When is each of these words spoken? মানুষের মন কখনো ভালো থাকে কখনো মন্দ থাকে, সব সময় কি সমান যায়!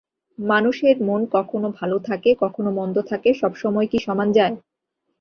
মানুষের 0.39 0.95
মন 1.03 1.21
কখনো 1.35 1.67
ভালো 1.79 1.97
থাকে 2.07 2.29
কখনো 2.43 2.69
মন্দ 2.79 2.95
থাকে, 3.11 3.29
সব 3.41 3.53
সময় 3.63 3.87
কি 3.91 3.97
সমান 4.07 4.27
যায়! 4.37 4.55